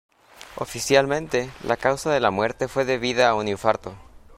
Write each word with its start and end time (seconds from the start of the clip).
Oficialmente, 0.55 1.51
la 1.63 1.77
causa 1.77 2.11
de 2.11 2.19
la 2.19 2.31
muerte 2.31 2.67
fue 2.67 2.85
debida 2.85 3.29
a 3.29 3.35
un 3.35 3.47
infarto. 3.47 3.93